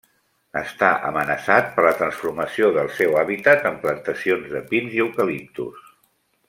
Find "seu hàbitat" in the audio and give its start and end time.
3.01-3.69